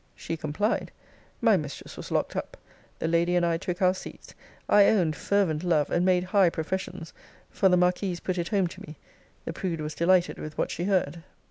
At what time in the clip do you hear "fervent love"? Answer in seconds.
5.15-5.91